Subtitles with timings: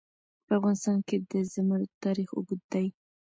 [0.45, 2.87] په افغانستان کې د زمرد تاریخ اوږد دی.